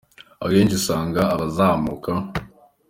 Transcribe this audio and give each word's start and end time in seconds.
Akenshi 0.45 0.75
usanga 0.81 1.21
abazamuka 1.33 2.11